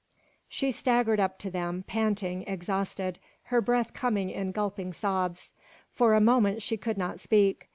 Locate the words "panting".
1.85-2.41